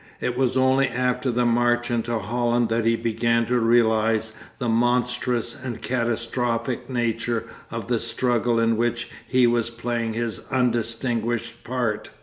[0.19, 5.53] It was only after the march into Holland that he began to realise the monstrous
[5.53, 12.09] and catastrophic nature of the struggle in which he was playing his undistinguished part.